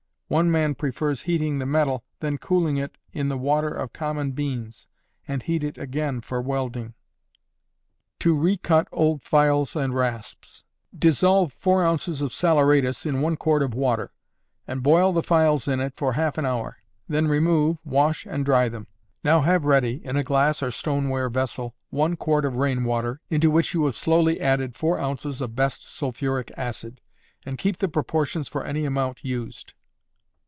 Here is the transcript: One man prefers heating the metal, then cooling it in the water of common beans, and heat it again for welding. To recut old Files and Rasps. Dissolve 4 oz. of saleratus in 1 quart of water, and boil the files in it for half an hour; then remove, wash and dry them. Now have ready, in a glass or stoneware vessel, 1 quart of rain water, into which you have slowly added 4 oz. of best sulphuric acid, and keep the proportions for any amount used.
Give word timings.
One 0.33 0.49
man 0.49 0.75
prefers 0.75 1.23
heating 1.23 1.59
the 1.59 1.65
metal, 1.65 2.05
then 2.21 2.37
cooling 2.37 2.77
it 2.77 2.95
in 3.11 3.27
the 3.27 3.35
water 3.37 3.67
of 3.67 3.91
common 3.91 4.31
beans, 4.31 4.87
and 5.27 5.43
heat 5.43 5.61
it 5.61 5.77
again 5.77 6.21
for 6.21 6.41
welding. 6.41 6.93
To 8.19 8.33
recut 8.33 8.87
old 8.93 9.21
Files 9.23 9.75
and 9.75 9.93
Rasps. 9.93 10.63
Dissolve 10.97 11.51
4 11.51 11.83
oz. 11.85 12.21
of 12.21 12.31
saleratus 12.31 13.05
in 13.05 13.19
1 13.19 13.35
quart 13.35 13.61
of 13.61 13.73
water, 13.73 14.13
and 14.65 14.81
boil 14.81 15.11
the 15.11 15.21
files 15.21 15.67
in 15.67 15.81
it 15.81 15.95
for 15.97 16.13
half 16.13 16.37
an 16.37 16.45
hour; 16.45 16.77
then 17.09 17.27
remove, 17.27 17.79
wash 17.83 18.25
and 18.25 18.45
dry 18.45 18.69
them. 18.69 18.87
Now 19.25 19.41
have 19.41 19.65
ready, 19.65 19.95
in 20.05 20.15
a 20.15 20.23
glass 20.23 20.63
or 20.63 20.71
stoneware 20.71 21.29
vessel, 21.29 21.75
1 21.89 22.15
quart 22.15 22.45
of 22.45 22.55
rain 22.55 22.85
water, 22.85 23.19
into 23.29 23.51
which 23.51 23.73
you 23.73 23.83
have 23.83 23.97
slowly 23.97 24.39
added 24.39 24.77
4 24.77 24.97
oz. 24.97 25.41
of 25.41 25.57
best 25.57 25.83
sulphuric 25.85 26.53
acid, 26.55 27.01
and 27.45 27.57
keep 27.57 27.79
the 27.79 27.89
proportions 27.89 28.47
for 28.47 28.63
any 28.63 28.85
amount 28.85 29.25
used. 29.25 29.73